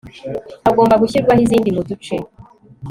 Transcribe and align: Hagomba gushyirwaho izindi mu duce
Hagomba 0.65 0.99
gushyirwaho 1.01 1.41
izindi 1.45 1.69
mu 1.75 1.81
duce 1.89 2.15